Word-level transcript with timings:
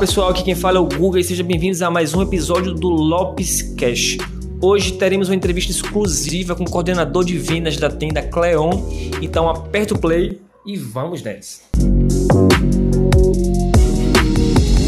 pessoal, 0.00 0.30
aqui 0.30 0.42
quem 0.42 0.54
fala 0.54 0.78
é 0.78 0.80
o 0.80 0.86
Guga 0.86 1.20
e 1.20 1.24
sejam 1.24 1.46
bem-vindos 1.46 1.82
a 1.82 1.90
mais 1.90 2.14
um 2.14 2.22
episódio 2.22 2.72
do 2.72 2.88
Lopes 2.88 3.60
Cash. 3.76 4.16
Hoje 4.58 4.92
teremos 4.94 5.28
uma 5.28 5.34
entrevista 5.34 5.70
exclusiva 5.72 6.56
com 6.56 6.64
o 6.64 6.70
coordenador 6.70 7.22
de 7.22 7.36
vendas 7.36 7.76
da 7.76 7.90
tenda 7.90 8.22
Cleon. 8.22 8.70
Então 9.20 9.46
aperta 9.46 9.92
o 9.92 9.98
play 9.98 10.40
e 10.64 10.74
vamos 10.78 11.22
nessa. 11.22 11.60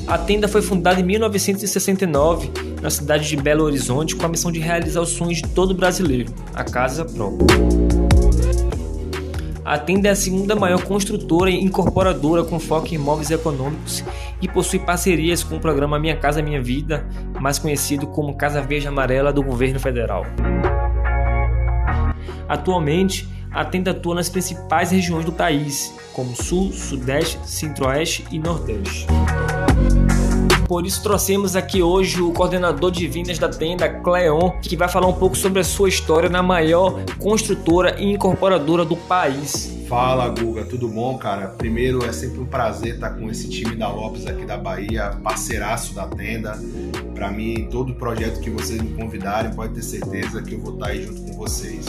A 0.06 0.16
tenda 0.16 0.48
foi 0.48 0.62
fundada 0.62 0.98
em 0.98 1.04
1969 1.04 2.50
na 2.80 2.88
cidade 2.88 3.29
de 3.29 3.36
Belo 3.36 3.64
Horizonte 3.64 4.16
com 4.16 4.24
a 4.24 4.29
missão 4.30 4.51
de 4.51 4.60
realizar 4.60 5.02
os 5.02 5.10
sonhos 5.10 5.42
de 5.42 5.48
todo 5.48 5.74
brasileiro, 5.74 6.32
a 6.54 6.65
casa 6.65 7.04
própria. 7.04 7.81
A 9.65 9.79
Tenda 9.79 10.09
é 10.09 10.11
a 10.11 10.16
segunda 10.16 10.57
maior 10.57 10.83
construtora 10.83 11.48
e 11.48 11.62
incorporadora 11.62 12.43
com 12.43 12.59
foco 12.59 12.89
em 12.89 12.95
imóveis 12.95 13.30
econômicos 13.30 14.02
e 14.41 14.48
possui 14.48 14.80
parcerias 14.80 15.45
com 15.45 15.57
o 15.57 15.61
programa 15.61 16.01
Minha 16.01 16.16
Casa 16.16 16.43
Minha 16.43 16.61
Vida, 16.61 17.07
mais 17.41 17.61
conhecido 17.61 18.09
como 18.09 18.35
Casa 18.35 18.61
Verde 18.61 18.88
Amarela 18.88 19.33
do 19.33 19.43
governo 19.43 19.79
federal. 19.79 20.27
Atualmente, 22.48 23.29
a 23.52 23.65
Tenda 23.65 23.93
atua 23.93 24.16
nas 24.16 24.29
principais 24.29 24.91
regiões 24.91 25.25
do 25.25 25.33
país, 25.33 25.95
como 26.13 26.35
Sul, 26.35 26.73
Sudeste, 26.73 27.38
Centro-Oeste 27.45 28.24
e 28.33 28.38
Nordeste. 28.38 29.07
Por 30.72 30.86
isso 30.86 31.02
trouxemos 31.02 31.54
aqui 31.54 31.82
hoje 31.82 32.22
o 32.22 32.32
coordenador 32.32 32.90
de 32.90 33.06
vendas 33.06 33.38
da 33.38 33.46
tenda, 33.46 33.90
Cleon, 33.90 34.52
que 34.62 34.74
vai 34.74 34.88
falar 34.88 35.06
um 35.06 35.12
pouco 35.12 35.36
sobre 35.36 35.60
a 35.60 35.64
sua 35.64 35.86
história 35.86 36.30
na 36.30 36.42
maior 36.42 37.04
construtora 37.18 38.01
e 38.01 38.10
incorporadora 38.10 38.82
do 38.82 38.96
país. 38.96 39.70
Fala 39.87 40.30
Guga, 40.30 40.64
tudo 40.64 40.88
bom, 40.88 41.18
cara? 41.18 41.48
Primeiro 41.48 42.02
é 42.06 42.10
sempre 42.10 42.40
um 42.40 42.46
prazer 42.46 42.95
estar 42.95 43.10
com 43.10 43.30
esse 43.30 43.51
time 43.51 43.76
da 43.76 43.87
Lopes 43.92 44.26
aqui 44.26 44.46
da 44.46 44.56
Bahia, 44.56 45.10
parceiraço 45.23 45.95
da 45.95 46.06
tenda. 46.06 46.59
Para 47.14 47.30
mim, 47.30 47.68
todo 47.70 47.92
projeto 47.92 48.40
que 48.40 48.48
vocês 48.48 48.80
me 48.80 48.95
convidarem, 48.95 49.52
pode 49.52 49.74
ter 49.74 49.82
certeza 49.82 50.40
que 50.40 50.54
eu 50.54 50.59
vou 50.59 50.73
estar 50.73 50.86
aí 50.86 51.02
junto 51.02 51.20
com 51.20 51.32
vocês. 51.34 51.84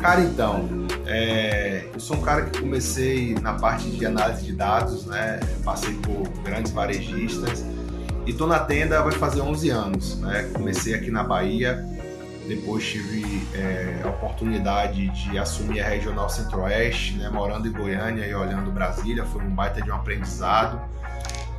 Cara, 0.00 0.22
então, 0.22 0.68
é, 1.06 1.84
eu 1.94 2.00
sou 2.00 2.16
um 2.16 2.22
cara 2.22 2.46
que 2.46 2.58
comecei 2.58 3.34
na 3.34 3.54
parte 3.54 3.88
de 3.88 4.04
análise 4.04 4.46
de 4.46 4.52
dados, 4.52 5.06
né? 5.06 5.38
Passei 5.62 5.94
por 5.94 6.26
grandes 6.42 6.72
varejistas 6.72 7.64
e 8.30 8.32
tô 8.32 8.46
na 8.46 8.60
tenda 8.60 9.02
vai 9.02 9.10
fazer 9.10 9.40
11 9.40 9.70
anos, 9.70 10.20
né? 10.20 10.48
Comecei 10.54 10.94
aqui 10.94 11.10
na 11.10 11.24
Bahia, 11.24 11.84
depois 12.46 12.86
tive 12.86 13.44
é, 13.52 14.02
a 14.04 14.08
oportunidade 14.08 15.08
de 15.08 15.36
assumir 15.36 15.80
a 15.80 15.88
Regional 15.88 16.30
Centro-Oeste, 16.30 17.16
né? 17.16 17.28
Morando 17.28 17.66
em 17.66 17.72
Goiânia 17.72 18.24
e 18.24 18.32
olhando 18.32 18.70
Brasília, 18.70 19.24
foi 19.24 19.42
um 19.42 19.50
baita 19.50 19.82
de 19.82 19.90
um 19.90 19.96
aprendizado. 19.96 20.80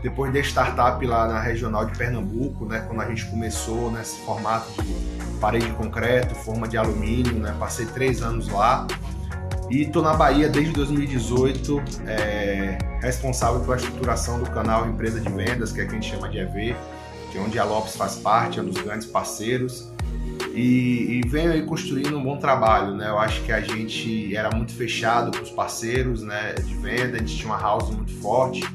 Depois 0.01 0.31
de 0.31 0.39
startup 0.39 1.05
lá 1.05 1.27
na 1.27 1.41
Regional 1.41 1.85
de 1.85 1.97
Pernambuco, 1.97 2.65
né? 2.65 2.85
Quando 2.87 3.01
a 3.01 3.05
gente 3.05 3.25
começou 3.25 3.91
nesse 3.91 4.21
formato 4.21 4.71
de 4.81 4.95
parede 5.41 5.65
de 5.65 5.73
concreto, 5.73 6.33
forma 6.35 6.69
de 6.69 6.77
alumínio, 6.77 7.33
né? 7.33 7.53
Passei 7.59 7.85
três 7.85 8.21
anos 8.21 8.47
lá. 8.47 8.87
E 9.71 9.83
estou 9.83 10.03
na 10.03 10.13
Bahia 10.13 10.49
desde 10.49 10.73
2018, 10.73 11.81
é, 12.05 12.77
responsável 13.01 13.61
pela 13.61 13.77
estruturação 13.77 14.37
do 14.37 14.49
canal 14.49 14.85
Empresa 14.85 15.21
de 15.21 15.29
Vendas, 15.29 15.71
que 15.71 15.79
é 15.79 15.85
que 15.85 15.91
a 15.91 15.93
gente 15.93 16.09
chama 16.09 16.27
de 16.27 16.39
EV, 16.39 16.75
que 17.31 17.37
é 17.37 17.41
onde 17.41 17.57
a 17.57 17.63
Lopes 17.63 17.95
faz 17.95 18.15
parte, 18.15 18.59
é 18.59 18.61
um 18.61 18.65
dos 18.65 18.81
grandes 18.81 19.07
parceiros. 19.07 19.89
E, 20.53 21.21
e 21.21 21.21
venho 21.25 21.53
aí 21.53 21.65
construindo 21.65 22.17
um 22.17 22.21
bom 22.21 22.35
trabalho, 22.35 22.95
né? 22.95 23.07
Eu 23.07 23.17
acho 23.17 23.41
que 23.43 23.51
a 23.53 23.61
gente 23.61 24.35
era 24.35 24.53
muito 24.53 24.73
fechado 24.73 25.31
para 25.31 25.41
os 25.41 25.49
parceiros 25.49 26.21
né, 26.21 26.53
de 26.53 26.73
venda, 26.75 27.15
a 27.15 27.19
gente 27.19 27.37
tinha 27.37 27.47
uma 27.47 27.61
house 27.61 27.89
muito 27.91 28.11
forte. 28.19 28.67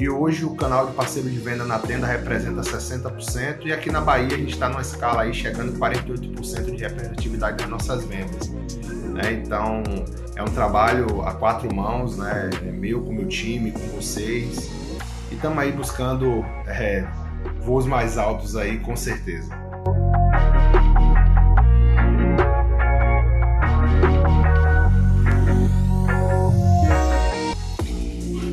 E 0.00 0.08
hoje 0.08 0.44
o 0.44 0.54
canal 0.54 0.86
de 0.86 0.92
parceiro 0.92 1.28
de 1.28 1.38
venda 1.38 1.64
na 1.64 1.80
tenda 1.80 2.06
representa 2.06 2.60
60% 2.60 3.64
e 3.64 3.72
aqui 3.72 3.90
na 3.90 4.00
Bahia 4.00 4.36
a 4.36 4.38
gente 4.38 4.52
está 4.52 4.68
numa 4.68 4.82
escala 4.82 5.22
aí 5.22 5.34
chegando 5.34 5.72
em 5.72 5.76
48% 5.76 6.76
de 6.76 6.82
representatividade 6.82 7.56
das 7.56 7.68
nossas 7.68 8.04
vendas. 8.04 8.48
Né? 8.48 9.42
Então 9.42 9.82
é 10.36 10.42
um 10.42 10.52
trabalho 10.52 11.22
a 11.22 11.32
quatro 11.32 11.74
mãos, 11.74 12.18
né? 12.18 12.50
É 12.62 12.70
meu 12.70 13.02
com 13.02 13.12
meu 13.12 13.26
time, 13.26 13.72
com 13.72 13.80
vocês. 13.96 14.70
E 15.30 15.34
estamos 15.34 15.58
aí 15.58 15.72
buscando 15.72 16.44
é, 16.66 17.06
voos 17.64 17.86
mais 17.86 18.18
altos 18.18 18.54
aí, 18.54 18.78
com 18.78 18.94
certeza. 18.94 19.50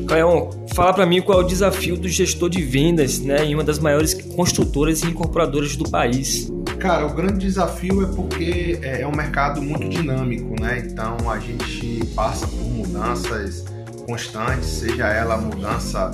Cleon, 0.08 0.50
fala 0.74 0.94
para 0.94 1.04
mim 1.04 1.20
qual 1.20 1.40
é 1.40 1.44
o 1.44 1.46
desafio 1.46 1.98
do 1.98 2.08
gestor 2.08 2.48
de 2.48 2.62
vendas 2.62 3.20
né, 3.20 3.44
em 3.44 3.54
uma 3.54 3.64
das 3.64 3.78
maiores 3.78 4.14
construtoras 4.14 5.02
e 5.02 5.08
incorporadoras 5.08 5.76
do 5.76 5.90
país. 5.90 6.50
Cara, 6.84 7.06
o 7.06 7.14
grande 7.14 7.38
desafio 7.38 8.02
é 8.02 8.14
porque 8.14 8.78
é, 8.82 9.00
é 9.00 9.06
um 9.06 9.16
mercado 9.16 9.62
muito 9.62 9.88
dinâmico, 9.88 10.54
né? 10.60 10.80
Então 10.84 11.16
a 11.30 11.38
gente 11.38 12.04
passa 12.14 12.46
por 12.46 12.62
mudanças 12.62 13.64
constantes, 14.06 14.66
seja 14.66 15.06
ela 15.06 15.36
a 15.36 15.38
mudança 15.38 16.10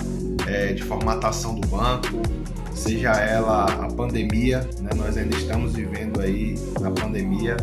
é, 0.46 0.72
de 0.72 0.84
formatação 0.84 1.56
do 1.56 1.66
banco, 1.66 2.22
seja 2.72 3.10
ela 3.10 3.64
a 3.64 3.88
pandemia, 3.88 4.60
né? 4.80 4.90
nós 4.94 5.16
ainda 5.16 5.36
estamos 5.36 5.74
vivendo 5.74 6.20
aí 6.20 6.54
na 6.80 6.92
pandemia 6.92 7.56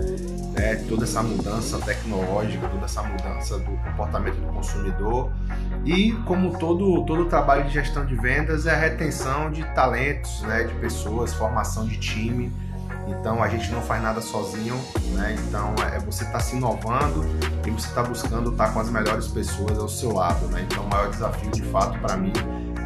né? 0.51 0.75
toda 0.89 1.05
essa 1.05 1.23
mudança 1.23 1.77
tecnológica, 1.77 2.67
toda 2.67 2.83
essa 2.83 3.03
mudança 3.03 3.57
do 3.57 3.71
comportamento 3.85 4.35
do 4.35 4.51
consumidor 4.51 5.31
e 5.85 6.11
como 6.25 6.59
todo 6.59 7.05
todo 7.05 7.23
trabalho 7.23 7.63
de 7.67 7.73
gestão 7.75 8.05
de 8.05 8.15
vendas 8.15 8.65
é 8.65 8.71
a 8.71 8.77
retenção 8.77 9.49
de 9.49 9.63
talentos, 9.73 10.41
né? 10.41 10.65
de 10.65 10.73
pessoas, 10.73 11.33
formação 11.33 11.87
de 11.87 11.97
time 11.97 12.51
então 13.07 13.41
a 13.41 13.47
gente 13.47 13.71
não 13.71 13.81
faz 13.81 14.01
nada 14.01 14.21
sozinho, 14.21 14.75
né? 15.13 15.35
Então 15.47 15.73
é 15.93 15.99
você 15.99 16.23
estar 16.23 16.37
tá 16.37 16.39
se 16.39 16.55
inovando 16.55 17.25
e 17.65 17.71
você 17.71 17.87
está 17.87 18.03
buscando 18.03 18.51
estar 18.51 18.67
tá 18.67 18.73
com 18.73 18.79
as 18.79 18.89
melhores 18.89 19.27
pessoas 19.27 19.77
ao 19.77 19.87
seu 19.87 20.13
lado, 20.13 20.47
né? 20.47 20.65
Então 20.69 20.83
o 20.83 20.89
maior 20.89 21.09
desafio 21.09 21.51
de 21.51 21.61
fato 21.63 21.97
para 21.99 22.17
mim 22.17 22.33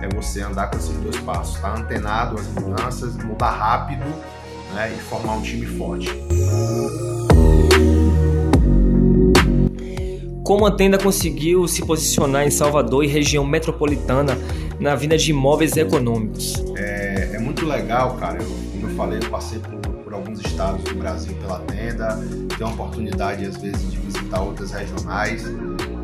é 0.02 0.16
você 0.16 0.42
andar 0.42 0.70
com 0.70 0.78
esses 0.78 0.96
dois 0.98 1.18
passos, 1.18 1.56
estar 1.56 1.74
tá 1.74 1.80
antenado 1.80 2.40
às 2.40 2.48
mudanças, 2.48 3.16
mudar 3.18 3.52
rápido, 3.52 4.06
né? 4.74 4.94
E 4.96 5.00
formar 5.02 5.34
um 5.34 5.42
time 5.42 5.66
forte. 5.66 6.10
Como 10.44 10.66
a 10.66 10.72
tenda 10.72 10.98
conseguiu 10.98 11.68
se 11.68 11.86
posicionar 11.86 12.46
em 12.46 12.52
Salvador 12.52 13.06
e 13.06 13.08
região 13.08 13.46
metropolitana 13.46 14.38
na 14.80 14.96
vinda 14.96 15.18
de 15.18 15.32
imóveis 15.32 15.78
econômicos? 15.78 16.62
É, 16.76 17.32
é 17.36 17.40
muito 17.40 17.66
legal, 17.66 18.16
cara. 18.16 18.42
Eu, 18.42 18.50
como 18.72 18.88
eu 18.88 18.96
falei, 18.96 19.20
eu 19.20 19.30
passei 19.30 19.60
por 19.60 19.91
por 20.12 20.16
alguns 20.16 20.42
estados 20.42 20.84
do 20.84 20.96
Brasil 20.96 21.34
pela 21.38 21.60
tenda, 21.60 22.20
tenho 22.58 22.70
a 22.70 22.74
oportunidade 22.74 23.46
às 23.46 23.56
vezes 23.56 23.92
de 23.92 23.98
visitar 23.98 24.42
outras 24.42 24.72
regionais. 24.72 25.46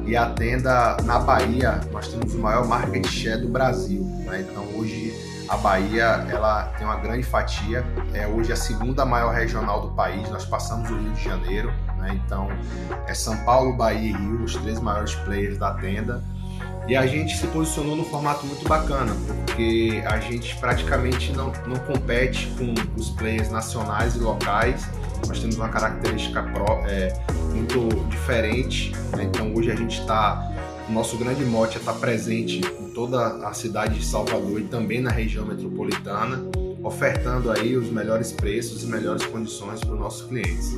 E 0.06 0.16
a 0.16 0.29
tenda 0.29 0.95
na 1.03 1.19
Bahia, 1.19 1.81
nós 1.91 2.07
temos 2.07 2.34
o 2.34 2.40
maior 2.40 2.66
market 2.66 3.06
share 3.06 3.41
do 3.41 3.50
Brasil. 3.50 4.01
Né? 4.25 4.45
Então 4.50 4.63
hoje 4.78 5.13
a 5.50 5.57
Bahia 5.57 6.25
ela 6.29 6.63
tem 6.78 6.88
uma 6.88 6.95
grande 6.95 7.23
fatia, 7.23 7.85
é 8.13 8.25
hoje 8.25 8.53
a 8.53 8.56
segunda 8.56 9.06
maior 9.06 9.34
regional 9.34 9.81
do 9.81 9.94
país, 9.94 10.29
nós 10.29 10.45
passamos 10.45 10.89
o 10.89 10.97
Rio 10.97 11.12
de 11.12 11.24
Janeiro, 11.24 11.74
né? 11.97 12.19
então 12.25 12.47
é 13.07 13.13
São 13.13 13.35
Paulo, 13.44 13.75
Bahia 13.75 14.12
e 14.12 14.13
Rio, 14.13 14.44
os 14.44 14.56
três 14.56 14.79
maiores 14.79 15.16
players 15.16 15.57
da 15.57 15.74
tenda. 15.74 16.24
E 16.88 16.95
a 16.95 17.06
gente 17.06 17.35
se 17.35 17.45
posicionou 17.47 17.97
num 17.97 18.06
formato 18.06 18.45
muito 18.45 18.66
bacana, 18.68 19.13
porque 19.25 20.01
a 20.06 20.19
gente 20.19 20.56
praticamente 20.56 21.34
não, 21.34 21.51
não 21.68 21.75
compete 21.75 22.47
com 22.57 22.73
os 22.97 23.09
players 23.09 23.51
nacionais 23.51 24.15
e 24.15 24.19
locais. 24.19 24.88
Nós 25.27 25.39
temos 25.39 25.57
uma 25.57 25.68
característica 25.68 26.42
pro, 26.44 26.65
é, 26.88 27.13
muito 27.54 27.89
diferente. 28.09 28.94
Né? 29.15 29.25
Então 29.25 29.54
hoje 29.54 29.69
a 29.69 29.75
gente 29.75 30.00
está. 30.00 30.54
O 30.88 30.92
nosso 30.94 31.18
grande 31.18 31.44
mote 31.44 31.75
é 31.75 31.80
estar 31.80 31.92
tá 31.92 32.00
presente 32.00 32.62
em 32.80 32.89
toda 32.92 33.45
a 33.45 33.53
cidade 33.53 34.00
de 34.00 34.06
Salvador 34.06 34.62
e 34.62 34.63
também 34.63 35.01
na 35.01 35.12
região 35.12 35.45
metropolitana, 35.45 36.45
ofertando 36.81 37.51
aí 37.51 37.75
os 37.75 37.89
melhores 37.89 38.31
preços 38.31 38.83
e 38.83 38.88
melhores 38.88 39.25
condições 39.25 39.81
para 39.81 39.94
os 39.94 40.00
nossos 40.00 40.25
clientes. 40.25 40.77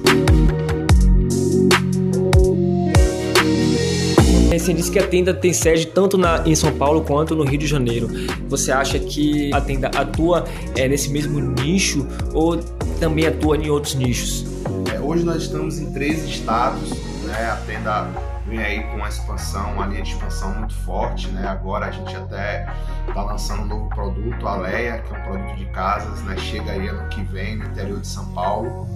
Você 4.69 4.73
disse 4.75 4.91
que 4.91 4.99
a 4.99 5.07
tenda 5.07 5.33
tem 5.33 5.51
sede 5.51 5.87
tanto 5.87 6.15
na, 6.15 6.47
em 6.47 6.53
São 6.53 6.71
Paulo 6.71 7.01
quanto 7.01 7.35
no 7.35 7.43
Rio 7.43 7.57
de 7.57 7.65
Janeiro. 7.65 8.07
Você 8.47 8.71
acha 8.71 8.99
que 8.99 9.51
a 9.51 9.59
tenda 9.59 9.87
atua 9.87 10.45
é, 10.77 10.87
nesse 10.87 11.09
mesmo 11.09 11.39
nicho 11.39 12.07
ou 12.35 12.55
também 12.99 13.25
atua 13.25 13.57
em 13.57 13.71
outros 13.71 13.95
nichos? 13.95 14.45
É, 14.93 14.99
hoje 14.99 15.23
nós 15.23 15.41
estamos 15.41 15.79
em 15.79 15.91
três 15.91 16.23
estados. 16.23 16.91
Né? 17.23 17.49
A 17.49 17.55
tenda 17.65 18.09
vem 18.47 18.59
aí 18.59 18.83
com 18.83 18.97
uma 18.97 19.09
expansão, 19.09 19.73
uma 19.73 19.87
linha 19.87 20.03
de 20.03 20.11
expansão 20.11 20.53
muito 20.53 20.75
forte. 20.75 21.29
Né? 21.29 21.47
Agora 21.47 21.87
a 21.87 21.91
gente 21.91 22.15
até 22.15 22.71
está 23.07 23.23
lançando 23.23 23.63
um 23.63 23.65
novo 23.65 23.89
produto, 23.89 24.47
a 24.47 24.55
Leia, 24.55 24.99
que 24.99 25.11
é 25.11 25.17
um 25.17 25.23
produto 25.23 25.57
de 25.57 25.65
casas. 25.71 26.21
Né? 26.21 26.37
Chega 26.37 26.73
aí 26.73 26.87
ano 26.87 27.09
que 27.09 27.23
vem 27.23 27.57
no 27.57 27.65
interior 27.65 27.99
de 27.99 28.07
São 28.07 28.31
Paulo. 28.33 28.87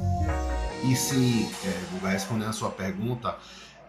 E 0.84 0.96
sim, 0.96 1.50
é, 1.66 2.10
respondendo 2.10 2.50
a 2.50 2.54
sua 2.54 2.70
pergunta, 2.70 3.36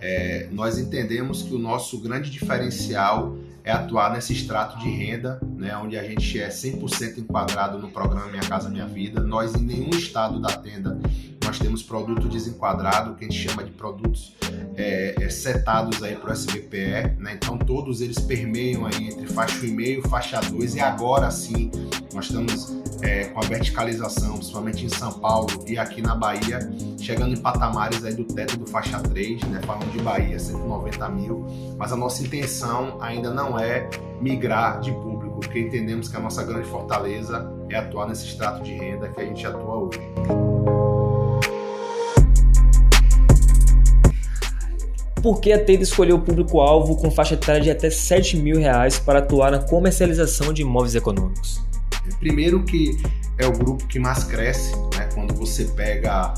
é, 0.04 0.48
nós 0.52 0.78
entendemos 0.78 1.42
que 1.42 1.54
o 1.54 1.58
nosso 1.58 1.98
grande 1.98 2.30
diferencial 2.30 3.38
é 3.64 3.72
atuar 3.72 4.12
nesse 4.12 4.34
extrato 4.34 4.78
de 4.78 4.90
renda, 4.90 5.40
né, 5.56 5.74
onde 5.78 5.96
a 5.96 6.04
gente 6.04 6.38
é 6.38 6.48
100% 6.48 7.16
enquadrado 7.16 7.78
no 7.78 7.88
programa 7.90 8.26
Minha 8.26 8.42
Casa 8.42 8.68
Minha 8.68 8.86
Vida. 8.86 9.22
Nós, 9.22 9.54
em 9.54 9.62
nenhum 9.64 9.88
estado 9.88 10.38
da 10.38 10.50
tenda, 10.50 11.00
nós 11.42 11.58
temos 11.58 11.82
produto 11.82 12.28
desenquadrado, 12.28 13.14
que 13.14 13.24
a 13.24 13.28
gente 13.30 13.48
chama 13.48 13.64
de 13.64 13.70
produtos 13.70 14.34
é, 14.76 15.14
é, 15.18 15.30
setados 15.30 16.02
aí 16.02 16.16
para 16.16 16.28
o 16.28 16.32
SBPE, 16.34 17.16
né? 17.18 17.32
então 17.36 17.56
todos 17.56 18.02
eles 18.02 18.18
permeiam 18.18 18.84
aí 18.84 19.08
entre 19.08 19.26
faixa 19.26 19.58
1,5 19.60 20.04
e 20.04 20.08
faixa 20.08 20.40
2 20.40 20.74
e 20.74 20.80
agora 20.80 21.30
sim 21.30 21.70
nós 22.12 22.26
estamos 22.26 22.74
é, 23.04 23.24
com 23.24 23.40
a 23.40 23.42
verticalização, 23.42 24.34
principalmente 24.34 24.86
em 24.86 24.88
São 24.88 25.12
Paulo 25.12 25.48
e 25.66 25.78
aqui 25.78 26.00
na 26.00 26.14
Bahia, 26.14 26.58
chegando 26.98 27.34
em 27.34 27.36
patamares 27.36 28.02
aí 28.04 28.14
do 28.14 28.24
teto 28.24 28.56
do 28.56 28.66
faixa 28.66 28.98
3, 28.98 29.42
né? 29.44 29.60
falando 29.66 29.92
de 29.92 30.00
Bahia, 30.00 30.38
190 30.38 31.08
mil, 31.10 31.46
mas 31.76 31.92
a 31.92 31.96
nossa 31.96 32.22
intenção 32.22 32.96
ainda 33.00 33.30
não 33.30 33.58
é 33.58 33.88
migrar 34.20 34.80
de 34.80 34.90
público, 34.90 35.38
porque 35.40 35.60
entendemos 35.60 36.08
que 36.08 36.16
a 36.16 36.20
nossa 36.20 36.42
grande 36.42 36.66
fortaleza 36.68 37.52
é 37.68 37.76
atuar 37.76 38.08
nesse 38.08 38.26
extrato 38.26 38.62
de 38.62 38.72
renda 38.72 39.08
que 39.08 39.20
a 39.20 39.24
gente 39.24 39.46
atua 39.46 39.76
hoje. 39.76 40.00
por 45.22 45.40
que 45.40 45.54
a 45.54 45.64
Tenda 45.64 45.82
escolheu 45.82 46.16
o 46.16 46.20
público-alvo 46.20 46.96
com 46.96 47.10
faixa 47.10 47.32
etária 47.32 47.58
de 47.58 47.70
até 47.70 47.88
7 47.88 48.36
mil 48.36 48.58
reais 48.58 48.98
para 48.98 49.20
atuar 49.20 49.50
na 49.50 49.58
comercialização 49.58 50.52
de 50.52 50.60
imóveis 50.60 50.94
econômicos? 50.94 51.64
Primeiro 52.18 52.62
que 52.62 52.98
é 53.38 53.46
o 53.46 53.52
grupo 53.52 53.86
que 53.86 53.98
mais 53.98 54.24
cresce, 54.24 54.74
né? 54.96 55.08
quando 55.14 55.34
você 55.34 55.64
pega 55.64 56.34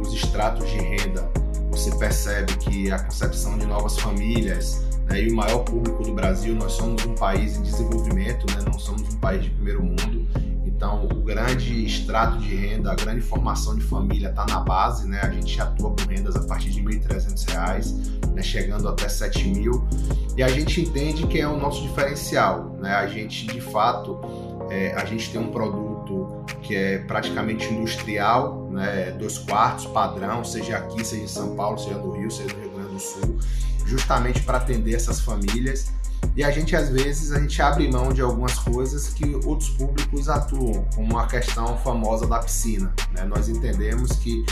os 0.00 0.14
extratos 0.14 0.68
de 0.70 0.78
renda, 0.78 1.30
você 1.70 1.90
percebe 1.96 2.56
que 2.56 2.90
a 2.90 2.98
concepção 2.98 3.58
de 3.58 3.66
novas 3.66 3.98
famílias 3.98 4.82
né? 5.08 5.22
e 5.22 5.30
o 5.30 5.36
maior 5.36 5.60
público 5.60 6.02
do 6.02 6.14
Brasil, 6.14 6.54
nós 6.54 6.72
somos 6.72 7.04
um 7.04 7.14
país 7.14 7.56
em 7.56 7.62
desenvolvimento, 7.62 8.46
né? 8.54 8.62
não 8.64 8.78
somos 8.78 9.02
um 9.14 9.18
país 9.18 9.44
de 9.44 9.50
primeiro 9.50 9.82
mundo, 9.82 10.26
então, 10.80 11.04
o 11.04 11.14
grande 11.20 11.84
extrato 11.84 12.38
de 12.38 12.54
renda, 12.54 12.90
a 12.90 12.94
grande 12.94 13.20
formação 13.20 13.76
de 13.76 13.84
família 13.84 14.30
está 14.30 14.46
na 14.46 14.60
base, 14.60 15.06
né? 15.06 15.20
A 15.22 15.28
gente 15.28 15.60
atua 15.60 15.90
com 15.90 16.08
rendas 16.08 16.34
a 16.34 16.40
partir 16.40 16.70
de 16.70 16.80
R$ 16.80 16.98
1.300, 16.98 18.30
né? 18.32 18.40
chegando 18.42 18.88
até 18.88 19.02
R$ 19.02 19.10
7.000. 19.10 20.32
E 20.38 20.42
a 20.42 20.48
gente 20.48 20.80
entende 20.80 21.26
que 21.26 21.38
é 21.38 21.46
o 21.46 21.58
nosso 21.58 21.82
diferencial, 21.82 22.78
né? 22.80 22.94
A 22.94 23.06
gente, 23.06 23.46
de 23.46 23.60
fato, 23.60 24.22
é, 24.70 24.94
a 24.94 25.04
gente 25.04 25.30
tem 25.30 25.38
um 25.38 25.50
produto 25.50 26.46
que 26.62 26.74
é 26.74 26.96
praticamente 27.00 27.66
industrial, 27.66 28.70
né? 28.70 29.10
Dois 29.18 29.36
quartos, 29.36 29.84
padrão, 29.84 30.42
seja 30.42 30.78
aqui, 30.78 31.04
seja 31.04 31.24
em 31.24 31.28
São 31.28 31.54
Paulo, 31.56 31.76
seja 31.76 31.98
no 31.98 32.12
Rio, 32.12 32.30
seja 32.30 32.54
no 32.54 32.62
Rio 32.62 32.70
Grande 32.70 32.94
do 32.94 33.00
Sul, 33.00 33.38
justamente 33.84 34.40
para 34.44 34.56
atender 34.56 34.94
essas 34.94 35.20
famílias 35.20 35.92
e 36.36 36.44
a 36.44 36.50
gente, 36.50 36.76
às 36.76 36.88
vezes, 36.88 37.32
a 37.32 37.40
gente 37.40 37.60
abre 37.60 37.90
mão 37.90 38.12
de 38.12 38.20
algumas 38.20 38.54
coisas 38.54 39.08
que 39.08 39.34
outros 39.44 39.70
públicos 39.70 40.28
atuam, 40.28 40.84
como 40.94 41.18
a 41.18 41.26
questão 41.26 41.76
famosa 41.78 42.26
da 42.26 42.38
piscina. 42.38 42.92
Né? 43.12 43.24
Nós 43.24 43.48
entendemos 43.48 44.12
que 44.12 44.44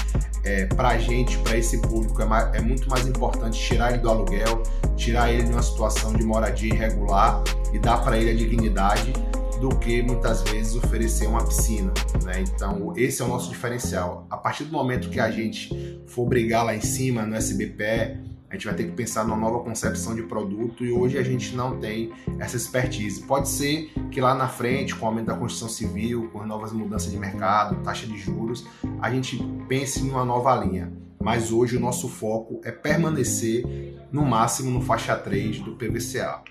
é, 0.44 0.66
para 0.66 0.88
a 0.88 0.98
gente, 0.98 1.38
para 1.38 1.56
esse 1.56 1.80
público, 1.80 2.20
é, 2.20 2.24
mais, 2.24 2.54
é, 2.54 2.60
muito 2.60 2.88
mais 2.90 3.06
importante 3.06 3.58
tirar 3.60 3.92
ele 3.92 3.98
do 3.98 4.10
aluguel, 4.10 4.62
tirar 4.96 5.32
ele 5.32 5.44
de 5.44 5.52
uma 5.52 5.62
situação 5.62 6.12
de 6.12 6.24
moradia 6.24 6.74
irregular 6.74 7.42
e 7.72 7.78
dar 7.78 7.98
para 7.98 8.18
ele 8.18 8.30
a 8.30 8.34
dignidade 8.34 9.12
do 9.60 9.68
que 9.70 10.02
muitas 10.02 10.42
vezes 10.42 10.74
oferecer 10.76 11.26
uma 11.26 11.44
piscina. 11.44 11.92
Né? 12.24 12.42
Então, 12.42 12.92
esse 12.96 13.22
é 13.22 13.24
o 13.24 13.28
nosso 13.28 13.50
diferencial. 13.50 14.26
A 14.30 14.36
partir 14.36 14.64
do 14.64 14.72
momento 14.72 15.08
que 15.08 15.20
a 15.20 15.30
gente 15.30 16.00
for 16.06 16.26
brigar 16.26 16.64
lá 16.64 16.74
em 16.74 16.80
cima 16.80 17.22
no 17.22 17.36
SBPE, 17.36 18.27
a 18.50 18.54
gente 18.54 18.64
vai 18.64 18.74
ter 18.74 18.84
que 18.84 18.92
pensar 18.92 19.24
numa 19.24 19.36
nova 19.36 19.60
concepção 19.60 20.14
de 20.14 20.22
produto 20.22 20.82
e 20.82 20.90
hoje 20.90 21.18
a 21.18 21.22
gente 21.22 21.54
não 21.54 21.78
tem 21.78 22.10
essa 22.38 22.56
expertise. 22.56 23.22
Pode 23.22 23.48
ser 23.48 23.92
que 24.10 24.20
lá 24.20 24.34
na 24.34 24.48
frente, 24.48 24.94
com 24.94 25.04
o 25.04 25.08
aumento 25.08 25.26
da 25.26 25.34
construção 25.34 25.68
civil, 25.68 26.30
com 26.32 26.46
novas 26.46 26.72
mudanças 26.72 27.10
de 27.10 27.18
mercado, 27.18 27.82
taxa 27.82 28.06
de 28.06 28.16
juros, 28.16 28.66
a 29.02 29.10
gente 29.10 29.36
pense 29.68 30.00
em 30.00 30.10
uma 30.10 30.24
nova 30.24 30.54
linha. 30.56 30.90
Mas 31.20 31.52
hoje 31.52 31.76
o 31.76 31.80
nosso 31.80 32.08
foco 32.08 32.60
é 32.64 32.72
permanecer 32.72 33.64
no 34.10 34.24
máximo 34.24 34.70
no 34.70 34.80
faixa 34.80 35.14
3 35.14 35.60
do 35.60 35.72
PVCA. 35.72 36.42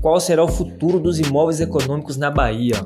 Qual 0.00 0.18
será 0.18 0.42
o 0.42 0.48
futuro 0.48 0.98
dos 0.98 1.20
imóveis 1.20 1.60
econômicos 1.60 2.16
na 2.16 2.30
Bahia? 2.30 2.76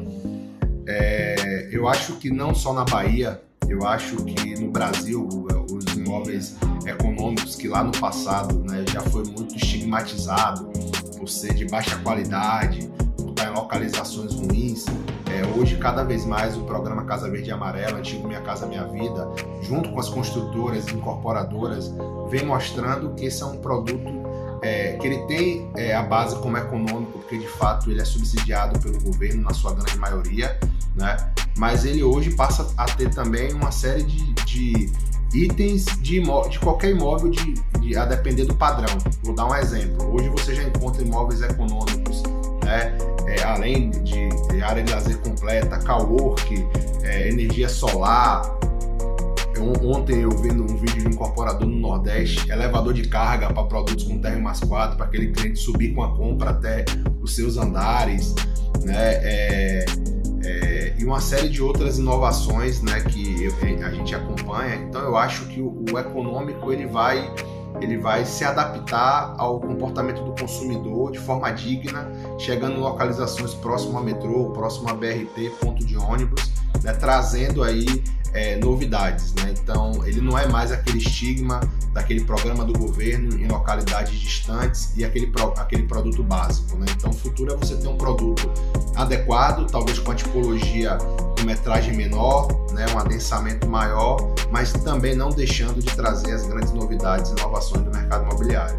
Eu 1.77 1.87
acho 1.87 2.15
que 2.15 2.31
não 2.31 2.55
só 2.55 2.73
na 2.73 2.85
Bahia, 2.85 3.41
eu 3.69 3.87
acho 3.87 4.17
que 4.25 4.59
no 4.59 4.71
Brasil 4.71 5.29
os 5.71 5.85
imóveis 5.95 6.57
econômicos 6.87 7.55
que 7.57 7.69
lá 7.69 7.85
no 7.85 7.93
passado 7.93 8.65
né, 8.67 8.83
já 8.91 9.01
foi 9.03 9.25
muito 9.25 9.57
estigmatizado 9.57 10.71
por 11.19 11.29
ser 11.29 11.53
de 11.53 11.67
baixa 11.67 11.97
qualidade, 11.99 12.91
por 13.17 13.29
estar 13.29 13.51
em 13.51 13.55
localizações 13.55 14.33
ruins. 14.35 14.87
É, 15.31 15.45
hoje, 15.59 15.77
cada 15.77 16.03
vez 16.03 16.25
mais, 16.25 16.57
o 16.57 16.63
programa 16.63 17.05
Casa 17.05 17.29
Verde 17.29 17.51
e 17.51 17.53
Amarela, 17.53 17.99
antigo 17.99 18.27
Minha 18.27 18.41
Casa 18.41 18.67
Minha 18.67 18.85
Vida, 18.85 19.29
junto 19.61 19.91
com 19.91 20.01
as 20.01 20.09
construtoras 20.09 20.89
e 20.89 20.95
incorporadoras, 20.95 21.93
vem 22.31 22.47
mostrando 22.47 23.15
que 23.15 23.27
esse 23.27 23.43
é 23.43 23.47
um 23.47 23.59
produto 23.59 24.17
é, 24.63 24.97
que 24.97 25.07
ele 25.07 25.27
tem 25.27 25.71
é, 25.77 25.95
a 25.95 26.03
base 26.03 26.37
como 26.37 26.57
econômico, 26.57 27.19
porque 27.19 27.37
de 27.37 27.49
fato 27.49 27.91
ele 27.91 28.01
é 28.01 28.05
subsidiado 28.05 28.79
pelo 28.81 28.99
governo 29.03 29.43
na 29.43 29.53
sua 29.53 29.75
grande 29.75 29.99
maioria, 29.99 30.59
né? 30.95 31.17
Mas 31.57 31.85
ele 31.85 32.03
hoje 32.03 32.31
passa 32.31 32.73
a 32.77 32.85
ter 32.85 33.11
também 33.11 33.53
uma 33.53 33.71
série 33.71 34.03
de, 34.03 34.33
de 34.45 34.93
itens 35.35 35.87
de, 36.01 36.19
imó 36.19 36.47
de 36.49 36.59
qualquer 36.59 36.91
imóvel 36.91 37.31
de, 37.31 37.55
de, 37.81 37.97
a 37.97 38.05
depender 38.05 38.45
do 38.45 38.55
padrão. 38.55 38.97
Vou 39.23 39.35
dar 39.35 39.47
um 39.47 39.55
exemplo. 39.55 40.15
Hoje 40.15 40.29
você 40.29 40.55
já 40.55 40.63
encontra 40.63 41.03
imóveis 41.03 41.43
econômicos, 41.43 42.23
né? 42.65 42.97
É, 43.27 43.43
além 43.43 43.91
de, 43.91 44.29
de, 44.29 44.63
área 44.63 44.83
de 44.83 44.93
lazer 44.93 45.19
completa, 45.19 45.79
cowork, 45.79 46.65
é, 47.03 47.29
energia 47.29 47.69
solar. 47.69 48.43
ontem 49.83 50.21
eu 50.21 50.31
vi 50.31 50.53
um 50.53 50.67
vídeo 50.67 51.03
de 51.03 51.09
um 51.09 51.11
incorporador 51.11 51.67
no 51.67 51.77
Nordeste, 51.77 52.51
elevador 52.51 52.93
de 52.93 53.09
carga 53.09 53.53
para 53.53 53.65
produtos 53.65 54.05
com 54.05 54.19
térreo 54.19 54.43
mais 54.43 54.61
4, 54.61 54.97
para 54.97 55.07
aquele 55.07 55.33
cliente 55.33 55.59
subir 55.59 55.93
com 55.93 56.05
a 56.05 56.15
compra 56.15 56.51
até 56.51 56.85
os 57.21 57.35
seus 57.35 57.57
andares, 57.57 58.35
né? 58.85 59.15
É, 59.23 59.85
é, 60.47 60.95
e 60.99 61.05
uma 61.05 61.21
série 61.21 61.49
de 61.49 61.63
outras 61.63 61.99
inovações 61.99 62.81
né, 62.81 63.01
que 63.01 63.49
a 63.85 63.91
gente 63.91 64.15
acompanha. 64.15 64.77
Então 64.77 65.03
eu 65.03 65.17
acho 65.17 65.47
que 65.47 65.61
o, 65.61 65.85
o 65.93 65.99
econômico 65.99 66.73
ele 66.73 66.87
vai 66.87 67.31
ele 67.81 67.99
vai 67.99 68.25
se 68.25 68.43
adaptar 68.43 69.35
ao 69.37 69.61
comportamento 69.61 70.23
do 70.23 70.35
consumidor 70.41 71.13
de 71.13 71.19
forma 71.19 71.51
digna, 71.51 72.11
chegando 72.39 72.77
em 72.77 72.81
localizações 72.81 73.53
próximo 73.53 73.99
a 73.99 74.03
metrô, 74.03 74.51
próximo 74.51 74.89
a 74.89 74.95
BRT, 74.95 75.51
ponto 75.61 75.85
de 75.85 75.97
ônibus, 75.97 76.51
né, 76.87 76.93
trazendo 76.93 77.65
aí 77.65 78.05
é, 78.33 78.57
novidades. 78.57 79.35
Né? 79.35 79.55
Então, 79.61 80.07
ele 80.07 80.21
não 80.21 80.39
é 80.39 80.47
mais 80.47 80.71
aquele 80.71 80.99
estigma 80.99 81.61
daquele 81.93 82.25
programa 82.25 82.65
do 82.65 82.79
governo 82.79 83.37
em 83.41 83.49
localidades 83.49 84.19
distantes 84.21 84.93
e 84.97 85.05
aquele, 85.05 85.27
pro, 85.27 85.53
aquele 85.57 85.83
produto 85.83 86.23
básico. 86.23 86.77
Né? 86.77 86.87
Então, 86.91 87.11
o 87.11 87.15
futuro 87.15 87.53
é 87.53 87.57
você 87.57 87.77
ter 87.77 87.89
um 87.89 87.97
produto 87.97 88.49
adequado, 88.95 89.67
talvez 89.67 89.99
com 89.99 90.13
a 90.13 90.15
tipologia 90.15 90.97
com 90.97 91.45
metragem 91.45 91.97
menor, 91.97 92.47
né? 92.73 92.87
um 92.95 92.99
adensamento 92.99 93.67
maior, 93.67 94.17
mas 94.53 94.73
também 94.73 95.17
não 95.17 95.31
deixando 95.31 95.83
de 95.83 95.95
trazer 95.97 96.33
as 96.33 96.47
grandes 96.47 96.73
novidades 96.73 97.33
e 97.33 97.35
inovações 97.41 97.83
do 97.83 97.91
mercado 97.91 98.25
imobiliário. 98.25 98.79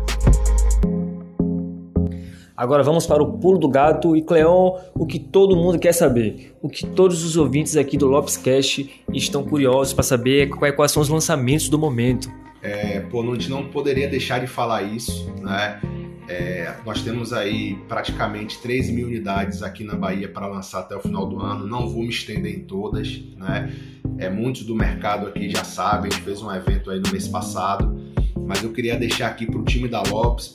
Agora 2.58 2.82
vamos 2.82 3.06
para 3.06 3.22
o 3.22 3.38
pulo 3.38 3.60
do 3.60 3.70
gato 3.70 4.18
e 4.18 4.22
Cleon, 4.24 4.80
o 4.96 5.06
que 5.06 5.20
todo 5.20 5.56
mundo 5.56 5.78
quer 5.78 5.94
saber, 5.94 6.56
o 6.60 6.68
que 6.68 6.88
todos 6.88 7.24
os 7.24 7.38
ouvintes 7.38 7.78
aqui 7.78 7.96
do 7.96 8.08
Lopes 8.08 8.36
Cash 8.36 8.84
estão 9.14 9.44
curiosos 9.44 9.94
para 9.94 10.04
saber 10.04 10.50
quais 10.50 10.92
são 10.92 11.04
os 11.04 11.08
lançamentos 11.08 11.70
do 11.70 11.78
momento. 11.78 12.28
É, 12.64 13.02
pô, 13.02 13.22
a 13.22 13.36
gente 13.36 13.48
não 13.48 13.68
poderia 13.68 14.08
deixar 14.08 14.40
de 14.40 14.48
falar 14.48 14.82
isso, 14.82 15.32
né? 15.40 15.80
É, 16.28 16.74
nós 16.84 17.04
temos 17.04 17.32
aí 17.32 17.76
praticamente 17.88 18.60
3 18.60 18.90
mil 18.90 19.06
unidades 19.06 19.62
aqui 19.62 19.84
na 19.84 19.96
Bahia 19.96 20.28
para 20.28 20.48
lançar 20.48 20.80
até 20.80 20.96
o 20.96 21.00
final 21.00 21.28
do 21.28 21.40
ano. 21.40 21.66
Não 21.68 21.88
vou 21.88 22.02
me 22.02 22.10
estender 22.10 22.58
em 22.58 22.62
todas, 22.62 23.22
né? 23.38 23.72
É, 24.18 24.32
muitos 24.32 24.64
do 24.64 24.76
mercado 24.76 25.28
aqui 25.28 25.48
já 25.48 25.64
sabem, 25.64 26.10
a 26.12 26.14
gente 26.14 26.24
fez 26.24 26.42
um 26.42 26.52
evento 26.52 26.90
aí 26.90 27.00
no 27.00 27.12
mês 27.12 27.28
passado, 27.28 27.96
mas 28.36 28.64
eu 28.64 28.72
queria 28.72 28.98
deixar 28.98 29.28
aqui 29.28 29.46
para 29.46 29.60
o 29.60 29.64
time 29.64 29.88
da 29.88 30.02
Lopes, 30.02 30.54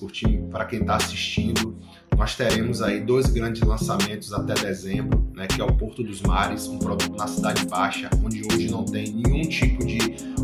para 0.50 0.64
quem 0.64 0.80
está 0.80 0.96
assistindo, 0.96 1.76
nós 2.16 2.34
teremos 2.34 2.82
aí 2.82 3.00
dois 3.00 3.26
grandes 3.26 3.62
lançamentos 3.62 4.32
até 4.32 4.54
dezembro, 4.54 5.26
né, 5.34 5.46
que 5.46 5.60
é 5.60 5.64
o 5.64 5.72
Porto 5.72 6.02
dos 6.02 6.20
Mares, 6.22 6.66
um 6.66 6.78
produto 6.78 7.16
na 7.16 7.26
Cidade 7.26 7.66
Baixa, 7.66 8.10
onde 8.24 8.42
hoje 8.52 8.70
não 8.70 8.84
tem 8.84 9.12
nenhum 9.12 9.42
tipo 9.42 9.84
de 9.84 9.98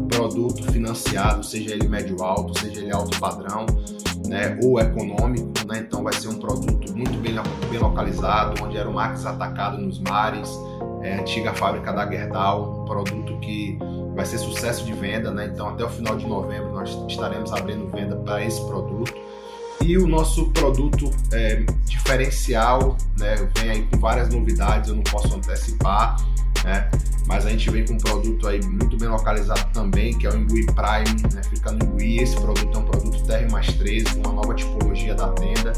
produto 0.08 0.62
financiado, 0.72 1.44
seja 1.44 1.72
ele 1.72 1.88
médio 1.88 2.22
alto, 2.22 2.58
seja 2.58 2.80
ele 2.80 2.92
alto 2.92 3.18
padrão, 3.20 3.66
né, 4.26 4.58
ou 4.62 4.80
econômico, 4.80 5.52
né, 5.66 5.84
então 5.86 6.02
vai 6.02 6.12
ser 6.12 6.28
um 6.28 6.38
produto 6.38 6.92
muito 6.96 7.16
bem, 7.18 7.34
bem 7.70 7.78
localizado, 7.78 8.62
onde 8.62 8.76
era 8.76 8.88
o 8.88 8.92
Max 8.92 9.24
atacado 9.24 9.78
nos 9.78 9.98
mares, 10.00 10.50
é, 11.02 11.20
antiga 11.20 11.54
fábrica 11.54 11.92
da 11.92 12.08
Gerdau, 12.08 12.82
um 12.82 12.84
produto 12.84 13.38
que 13.40 13.78
vai 14.14 14.26
ser 14.26 14.38
sucesso 14.38 14.84
de 14.84 14.92
venda, 14.92 15.30
né? 15.30 15.48
Então 15.52 15.68
até 15.68 15.84
o 15.84 15.88
final 15.88 16.16
de 16.16 16.26
novembro 16.26 16.72
nós 16.72 16.90
estaremos 17.08 17.52
abrindo 17.52 17.88
venda 17.88 18.16
para 18.16 18.44
esse 18.44 18.60
produto. 18.66 19.14
E 19.80 19.96
o 19.96 20.06
nosso 20.06 20.50
produto 20.50 21.10
é, 21.32 21.62
diferencial, 21.86 22.96
né? 23.18 23.36
Vem 23.56 23.70
aí 23.70 23.82
com 23.84 23.98
várias 23.98 24.28
novidades, 24.28 24.90
eu 24.90 24.96
não 24.96 25.04
posso 25.04 25.34
antecipar, 25.34 26.16
né? 26.64 26.90
Mas 27.26 27.46
a 27.46 27.50
gente 27.50 27.70
vem 27.70 27.84
com 27.84 27.94
um 27.94 27.98
produto 27.98 28.48
aí 28.48 28.60
muito 28.64 28.96
bem 28.96 29.08
localizado 29.08 29.70
também, 29.72 30.16
que 30.16 30.26
é 30.26 30.30
o 30.30 30.36
Imbuí 30.36 30.66
Prime, 30.66 31.34
né? 31.34 31.42
Fica 31.48 31.70
no 31.72 31.84
Imbuí. 31.84 32.18
Esse 32.18 32.34
produto 32.36 32.76
é 32.76 32.80
um 32.80 32.84
produto 32.84 33.22
TR 33.24 33.52
mais 33.52 33.66
13, 33.74 34.18
uma 34.24 34.32
nova 34.32 34.54
tipologia 34.54 35.14
da 35.14 35.28
tenda. 35.28 35.72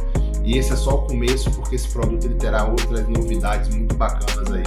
E 0.44 0.56
esse 0.56 0.72
é 0.72 0.76
só 0.76 0.94
o 0.94 1.06
começo, 1.06 1.50
porque 1.50 1.74
esse 1.74 1.88
produto 1.88 2.24
ele 2.24 2.36
terá 2.36 2.64
outras 2.64 3.06
novidades 3.08 3.74
muito 3.74 3.94
bacanas 3.96 4.50
aí 4.52 4.62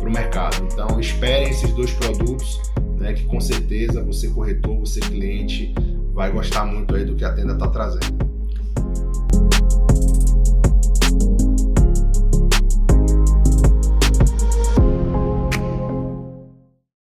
para 0.00 0.08
o 0.08 0.12
mercado. 0.12 0.66
Então 0.72 0.98
esperem 0.98 1.50
esses 1.50 1.70
dois 1.72 1.92
produtos, 1.92 2.60
né? 2.98 3.12
Que 3.12 3.24
com 3.24 3.40
certeza 3.40 4.02
você 4.02 4.28
corretor, 4.28 4.78
você 4.80 5.00
cliente 5.00 5.74
vai 6.14 6.30
gostar 6.30 6.64
muito 6.64 6.94
aí 6.94 7.04
do 7.04 7.14
que 7.16 7.24
a 7.24 7.32
tenda 7.32 7.52
está 7.52 7.68
trazendo. 7.68 8.23